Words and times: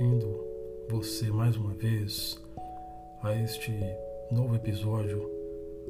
bem-vindo 0.00 0.42
você 0.88 1.30
mais 1.30 1.58
uma 1.58 1.74
vez 1.74 2.40
a 3.22 3.34
este 3.34 3.70
novo 4.30 4.56
episódio 4.56 5.30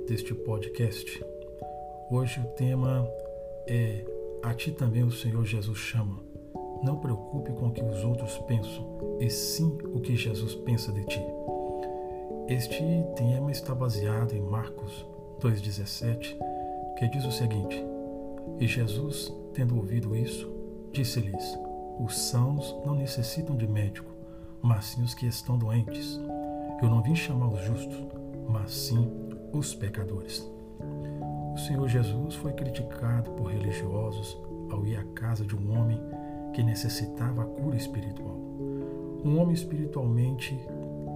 deste 0.09 0.35
podcast. 0.35 1.25
Hoje 2.11 2.41
o 2.41 2.47
tema 2.57 3.09
é 3.69 4.05
A 4.43 4.53
ti 4.53 4.73
também 4.73 5.05
o 5.05 5.13
Senhor 5.13 5.45
Jesus 5.45 5.79
chama. 5.79 6.21
Não 6.83 6.99
preocupe 6.99 7.53
com 7.53 7.69
o 7.69 7.73
que 7.73 7.85
os 7.85 8.03
outros 8.03 8.37
pensam, 8.49 8.99
e 9.21 9.31
sim 9.31 9.79
o 9.95 10.01
que 10.01 10.17
Jesus 10.17 10.57
pensa 10.57 10.91
de 10.91 11.05
ti. 11.05 11.25
Este 12.49 12.83
tema 13.15 13.53
está 13.53 13.77
baseado 13.77 14.33
em 14.33 14.41
Marcos 14.41 15.07
2,17, 15.41 16.37
que 16.99 17.09
diz 17.11 17.25
o 17.25 17.31
seguinte: 17.31 17.81
E 18.59 18.67
Jesus, 18.67 19.33
tendo 19.55 19.77
ouvido 19.77 20.17
isso, 20.17 20.53
disse-lhes: 20.93 21.70
Os 21.99 22.19
sãos 22.19 22.77
não 22.85 22.95
necessitam 22.95 23.57
de 23.57 23.67
médico, 23.67 24.11
mas 24.63 24.87
sim 24.87 25.03
os 25.03 25.15
que 25.15 25.27
estão 25.27 25.59
doentes. 25.59 26.21
Eu 26.83 26.89
não 26.89 27.03
vim 27.03 27.15
chamar 27.15 27.49
os 27.49 27.63
justos, 27.65 28.03
mas 28.49 28.71
sim 28.73 29.11
os 29.53 29.75
pecadores. 29.75 30.49
O 31.55 31.59
Senhor 31.59 31.89
Jesus 31.89 32.35
foi 32.37 32.53
criticado 32.53 33.31
por 33.33 33.51
religiosos 33.51 34.39
ao 34.71 34.87
ir 34.87 34.97
à 34.97 35.05
casa 35.15 35.45
de 35.45 35.57
um 35.57 35.79
homem 35.79 36.01
que 36.53 36.63
necessitava 36.63 37.43
a 37.43 37.47
cura 37.47 37.77
espiritual. 37.77 38.37
Um 39.25 39.39
homem 39.39 39.53
espiritualmente 39.53 40.59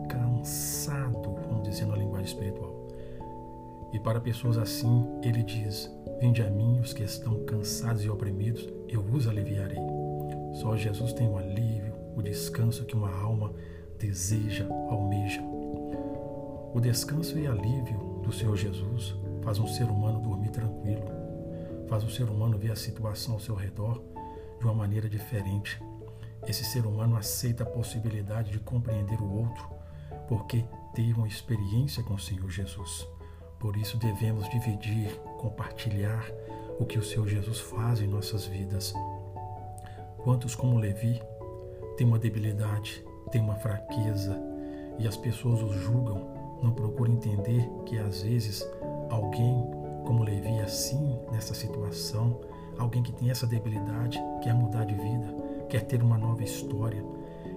cansado, 0.09 1.35
vamos 1.49 1.69
dizer 1.69 1.87
na 1.87 1.97
linguagem 1.97 2.27
espiritual. 2.27 2.75
E 3.93 3.99
para 3.99 4.21
pessoas 4.21 4.59
assim, 4.59 5.07
ele 5.23 5.43
diz: 5.43 5.91
Vinde 6.21 6.43
a 6.43 6.51
mim 6.51 6.81
os 6.81 6.93
que 6.93 7.03
estão 7.03 7.45
cansados 7.45 8.05
e 8.05 8.11
oprimidos, 8.11 8.69
eu 8.89 9.01
vos 9.01 9.29
aliviarei. 9.29 9.79
Só 10.55 10.77
Jesus 10.77 11.13
tem 11.13 11.29
o 11.29 11.37
alívio, 11.37 11.95
o 12.15 12.23
descanso 12.23 12.85
que 12.85 12.95
uma 12.95 13.11
alma 13.11 13.53
deseja, 13.99 14.67
almeja. 14.89 15.43
O 16.73 16.81
descanso 16.81 17.37
e 17.39 17.47
alívio 17.47 18.21
do 18.23 18.33
Senhor 18.33 18.57
Jesus 18.57 19.17
faz 19.43 19.59
um 19.59 19.67
ser 19.67 19.85
humano 19.85 20.21
dormir 20.21 20.51
tranquilo, 20.51 21.05
faz 21.89 22.05
o 22.05 22.11
ser 22.11 22.25
humano 22.25 22.57
ver 22.57 22.71
a 22.71 22.77
situação 22.77 23.35
ao 23.35 23.41
seu 23.41 23.55
redor 23.55 24.01
de 24.59 24.65
uma 24.65 24.75
maneira 24.75 25.09
diferente. 25.09 25.83
Esse 26.47 26.65
ser 26.65 26.87
humano 26.87 27.17
aceita 27.17 27.65
a 27.65 27.67
possibilidade 27.67 28.53
de 28.53 28.61
compreender 28.61 29.21
o 29.21 29.31
outro, 29.31 29.69
porque 30.29 30.65
teve 30.95 31.15
uma 31.15 31.29
experiência 31.29 32.03
com 32.03 32.15
o 32.15 32.19
Senhor 32.19 32.49
Jesus. 32.49 33.09
Por 33.59 33.77
isso 33.77 33.97
devemos 33.97 34.49
dividir, 34.51 35.11
compartilhar 35.39 36.25
o 36.79 36.85
que 36.85 36.99
o 36.99 37.03
Senhor 37.03 37.27
Jesus 37.27 37.59
faz 37.59 38.01
em 38.01 38.07
nossas 38.07 38.47
vidas. 38.47 38.95
Quantos, 40.25 40.55
como 40.55 40.79
Levi, 40.79 41.21
têm 41.99 42.07
uma 42.07 42.19
debilidade, 42.19 43.05
têm 43.31 43.43
uma 43.43 43.57
fraqueza 43.57 44.35
e 44.99 45.07
as 45.07 45.19
pessoas 45.19 45.63
os 45.63 45.77
julgam, 45.83 46.27
não 46.63 46.73
procuram 46.73 47.13
entender 47.13 47.69
que 47.85 47.99
às 47.99 48.23
vezes 48.23 48.67
alguém 49.11 49.63
como 50.07 50.23
Levi, 50.23 50.61
assim, 50.61 51.19
nessa 51.31 51.53
situação, 51.53 52.41
alguém 52.79 53.03
que 53.03 53.13
tem 53.13 53.31
essa 53.31 53.47
debilidade, 53.47 54.19
quer 54.43 54.55
mudar 54.55 54.87
de 54.87 54.95
vida, 54.95 55.35
quer 55.69 55.83
ter 55.83 56.03
uma 56.03 56.17
nova 56.17 56.43
história 56.43 57.05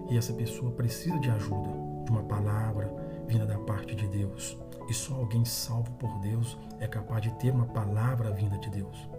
e 0.09 0.17
essa 0.17 0.33
pessoa 0.33 0.71
precisa 0.71 1.17
de 1.19 1.29
ajuda, 1.29 1.69
de 2.03 2.11
uma 2.11 2.23
palavra 2.23 2.93
vinda 3.29 3.45
da 3.45 3.57
parte 3.59 3.95
de 3.95 4.07
Deus. 4.07 4.57
E 4.89 4.93
só 4.93 5.15
alguém 5.15 5.45
salvo 5.45 5.91
por 5.93 6.19
Deus 6.19 6.57
é 6.81 6.87
capaz 6.87 7.21
de 7.21 7.31
ter 7.35 7.51
uma 7.51 7.65
palavra 7.67 8.31
vinda 8.31 8.57
de 8.57 8.69
Deus. 8.69 9.09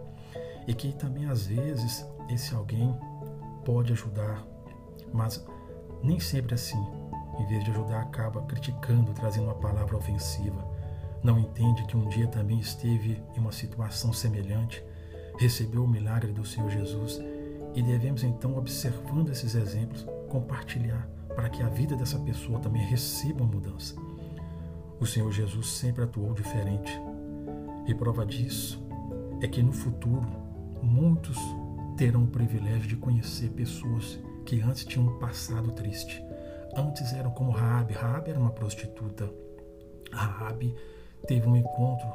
E 0.67 0.75
que 0.75 0.93
também 0.93 1.27
às 1.27 1.47
vezes 1.47 2.07
esse 2.29 2.55
alguém 2.55 2.95
pode 3.65 3.93
ajudar, 3.93 4.45
mas 5.13 5.45
nem 6.03 6.19
sempre 6.21 6.55
assim. 6.55 6.79
Em 7.39 7.47
vez 7.47 7.65
de 7.65 7.71
ajudar, 7.71 8.01
acaba 8.01 8.43
criticando, 8.43 9.13
trazendo 9.13 9.45
uma 9.45 9.55
palavra 9.55 9.97
ofensiva. 9.97 10.67
Não 11.23 11.39
entende 11.39 11.85
que 11.87 11.97
um 11.97 12.09
dia 12.09 12.27
também 12.27 12.59
esteve 12.59 13.23
em 13.37 13.41
uma 13.41 13.53
situação 13.53 14.13
semelhante, 14.13 14.83
recebeu 15.39 15.85
o 15.85 15.89
milagre 15.89 16.33
do 16.33 16.45
Senhor 16.45 16.71
Jesus 16.71 17.21
e 17.75 17.83
devemos 17.83 18.25
então, 18.25 18.57
observando 18.57 19.31
esses 19.31 19.55
exemplos, 19.55 20.05
compartilhar 20.29 21.09
para 21.29 21.49
que 21.49 21.63
a 21.63 21.69
vida 21.69 21.95
dessa 21.95 22.19
pessoa 22.19 22.59
também 22.59 22.83
receba 22.83 23.45
mudança. 23.45 23.95
O 25.01 25.07
Senhor 25.07 25.31
Jesus 25.31 25.69
sempre 25.69 26.03
atuou 26.03 26.35
diferente. 26.35 27.01
E 27.87 27.95
prova 27.95 28.27
disso 28.27 28.83
é 29.41 29.47
que 29.47 29.63
no 29.63 29.73
futuro 29.73 30.27
muitos 30.83 31.39
terão 31.99 32.23
o 32.23 32.29
privilégio 32.29 32.87
de 32.87 32.97
conhecer 32.97 33.51
pessoas 33.51 34.21
que 34.47 34.61
antes 34.61 34.85
tinham 34.85 35.09
um 35.09 35.19
passado 35.19 35.73
triste. 35.73 36.25
Antes 36.77 37.13
eram 37.13 37.33
como 37.33 37.51
Raabe. 37.51 37.93
Raabe 37.93 38.31
era 38.31 38.39
uma 38.39 38.53
prostituta. 38.53 39.29
Raabe 40.13 40.73
teve 41.27 41.49
um 41.49 41.57
encontro 41.57 42.07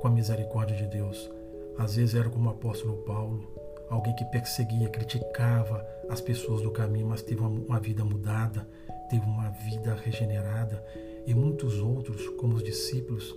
com 0.00 0.08
a 0.08 0.10
misericórdia 0.10 0.76
de 0.76 0.86
Deus. 0.88 1.30
Às 1.78 1.94
vezes 1.94 2.16
era 2.16 2.28
como 2.28 2.48
o 2.48 2.52
apóstolo 2.52 2.96
Paulo, 3.04 3.48
alguém 3.88 4.12
que 4.16 4.24
perseguia, 4.24 4.88
criticava 4.88 5.86
as 6.10 6.20
pessoas 6.20 6.60
do 6.60 6.72
caminho, 6.72 7.06
mas 7.06 7.22
teve 7.22 7.40
uma 7.40 7.78
vida 7.78 8.04
mudada, 8.04 8.68
teve 9.08 9.24
uma 9.24 9.50
vida 9.50 9.94
regenerada. 9.94 10.84
E 11.24 11.32
muitos 11.32 11.78
outros, 11.78 12.28
como 12.30 12.54
os 12.54 12.64
discípulos, 12.64 13.32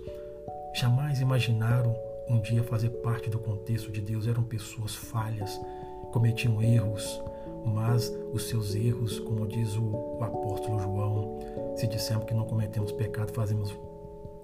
jamais 0.74 1.20
imaginaram 1.20 1.94
um 2.28 2.40
dia 2.40 2.64
fazer 2.64 2.90
parte 2.90 3.30
do 3.30 3.38
contexto 3.38 3.92
de 3.92 4.00
Deus. 4.00 4.26
Eram 4.26 4.42
pessoas 4.42 4.96
falhas, 4.96 5.60
cometiam 6.12 6.62
erros, 6.62 7.20
mas 7.64 8.12
os 8.32 8.48
seus 8.48 8.74
erros, 8.74 9.18
como 9.20 9.46
diz 9.46 9.76
o, 9.76 9.82
o 9.82 10.22
apóstolo 10.22 10.78
João, 10.78 11.38
se 11.76 11.86
dissermos 11.86 12.26
que 12.26 12.34
não 12.34 12.44
cometemos 12.44 12.92
pecado, 12.92 13.32
fazemos 13.32 13.76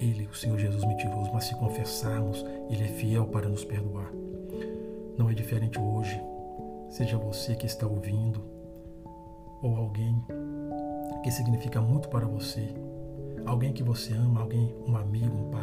ele, 0.00 0.26
o 0.26 0.34
Senhor 0.34 0.58
Jesus, 0.58 0.84
mentiroso, 0.84 1.30
mas 1.32 1.44
se 1.44 1.54
confessarmos, 1.56 2.44
ele 2.70 2.84
é 2.84 2.88
fiel 2.88 3.26
para 3.26 3.48
nos 3.48 3.64
perdoar. 3.64 4.10
Não 5.16 5.28
é 5.28 5.34
diferente 5.34 5.78
hoje, 5.78 6.20
seja 6.88 7.18
você 7.18 7.54
que 7.54 7.66
está 7.66 7.86
ouvindo, 7.86 8.40
ou 9.62 9.76
alguém 9.76 10.24
que 11.22 11.30
significa 11.30 11.80
muito 11.80 12.08
para 12.08 12.26
você, 12.26 12.72
alguém 13.44 13.72
que 13.72 13.82
você 13.82 14.14
ama, 14.14 14.40
alguém, 14.40 14.74
um 14.86 14.96
amigo, 14.96 15.36
um 15.36 15.50
parente, 15.50 15.57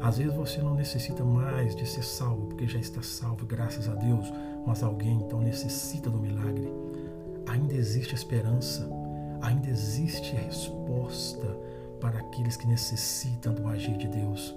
às 0.00 0.16
vezes 0.16 0.34
você 0.34 0.62
não 0.62 0.74
necessita 0.74 1.22
mais 1.22 1.76
de 1.76 1.86
ser 1.86 2.02
salvo, 2.02 2.46
porque 2.46 2.66
já 2.66 2.78
está 2.78 3.02
salvo, 3.02 3.44
graças 3.44 3.88
a 3.88 3.94
Deus, 3.94 4.32
mas 4.66 4.82
alguém 4.82 5.16
então 5.16 5.40
necessita 5.40 6.08
do 6.08 6.18
milagre. 6.18 6.72
Ainda 7.46 7.74
existe 7.74 8.14
esperança, 8.14 8.88
ainda 9.42 9.68
existe 9.68 10.34
resposta 10.34 11.46
para 12.00 12.18
aqueles 12.18 12.56
que 12.56 12.66
necessitam 12.66 13.52
do 13.52 13.66
agir 13.68 13.96
de 13.98 14.08
Deus. 14.08 14.56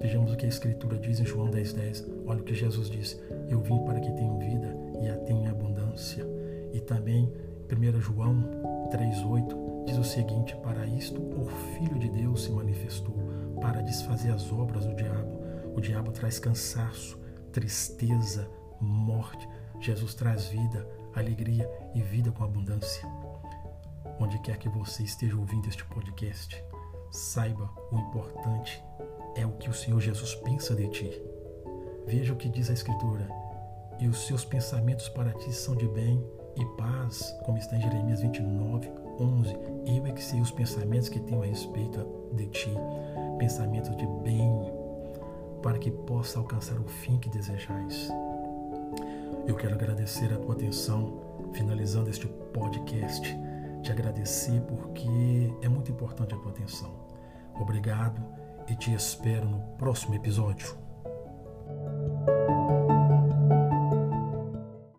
Vejamos 0.00 0.32
o 0.32 0.36
que 0.36 0.46
a 0.46 0.48
Escritura 0.48 0.96
diz 0.96 1.18
em 1.18 1.24
João 1.24 1.50
10,10. 1.50 1.74
10. 1.74 2.04
Olha 2.26 2.40
o 2.40 2.44
que 2.44 2.54
Jesus 2.54 2.88
diz: 2.88 3.20
Eu 3.48 3.60
vim 3.60 3.78
para 3.84 4.00
que 4.00 4.12
tenham 4.12 4.38
vida 4.38 4.76
e 5.02 5.08
a 5.08 5.16
tenham 5.16 5.42
em 5.42 5.48
abundância. 5.48 6.24
E 6.72 6.80
também 6.80 7.32
1 7.70 8.00
João 8.00 8.44
3,8 8.92 9.86
diz 9.86 9.98
o 9.98 10.04
seguinte: 10.04 10.56
Para 10.56 10.86
isto 10.86 11.20
o 11.20 11.46
Filho 11.74 11.98
de 11.98 12.08
Deus 12.10 12.44
se 12.44 12.52
manifestou 12.52 13.14
para 13.54 13.82
desfazer 13.82 14.32
as 14.32 14.50
obras 14.52 14.86
do 14.86 14.94
diabo. 14.94 15.42
O 15.74 15.80
diabo 15.80 16.12
traz 16.12 16.38
cansaço, 16.38 17.18
tristeza, 17.52 18.48
morte. 18.80 19.48
Jesus 19.80 20.14
traz 20.14 20.46
vida, 20.46 20.86
alegria 21.14 21.68
e 21.94 22.02
vida 22.02 22.30
com 22.30 22.44
abundância. 22.44 23.06
Onde 24.20 24.38
quer 24.40 24.58
que 24.58 24.68
você 24.68 25.02
esteja 25.02 25.36
ouvindo 25.36 25.68
este 25.68 25.84
podcast, 25.86 26.62
saiba 27.10 27.70
o 27.90 27.98
importante 27.98 28.82
é 29.34 29.44
o 29.44 29.52
que 29.52 29.68
o 29.68 29.74
Senhor 29.74 30.00
Jesus 30.00 30.34
pensa 30.36 30.74
de 30.74 30.88
ti. 30.88 31.22
Veja 32.06 32.32
o 32.32 32.36
que 32.36 32.48
diz 32.48 32.70
a 32.70 32.74
Escritura. 32.74 33.28
E 33.98 34.08
os 34.08 34.26
seus 34.26 34.44
pensamentos 34.44 35.08
para 35.08 35.32
ti 35.32 35.52
são 35.52 35.74
de 35.74 35.86
bem 35.88 36.24
e 36.56 36.64
paz, 36.76 37.36
como 37.44 37.58
está 37.58 37.76
em 37.76 37.80
Jeremias 37.80 38.20
29, 38.20 38.90
11. 39.18 39.56
Eu 39.86 40.06
é 40.06 40.12
que 40.12 40.22
sei 40.22 40.40
os 40.40 40.50
pensamentos 40.50 41.08
que 41.08 41.20
tenho 41.20 41.42
a 41.42 41.46
respeito 41.46 42.06
de 42.32 42.46
ti, 42.46 42.70
pensamentos 43.38 43.96
de 43.96 44.06
bem, 44.22 44.72
para 45.62 45.78
que 45.78 45.90
possa 45.90 46.38
alcançar 46.38 46.78
o 46.78 46.84
fim 46.84 47.18
que 47.18 47.28
desejais. 47.28 48.10
Eu 49.46 49.54
quero 49.56 49.74
agradecer 49.74 50.32
a 50.32 50.38
tua 50.38 50.54
atenção, 50.54 51.20
finalizando 51.52 52.10
este 52.10 52.26
podcast. 52.26 53.36
Te 53.82 53.92
agradecer 53.92 54.60
porque 54.62 55.52
é 55.62 55.68
muito 55.68 55.90
importante 55.90 56.34
a 56.34 56.38
tua 56.38 56.50
atenção. 56.50 56.90
Obrigado 57.60 58.22
e 58.68 58.74
te 58.74 58.92
espero 58.94 59.46
no 59.46 59.60
próximo 59.76 60.14
episódio. 60.14 60.76